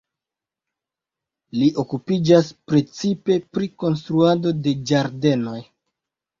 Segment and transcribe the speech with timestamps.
[1.57, 5.59] Li okupiĝas precipe pri konstruado de ĝardenoj.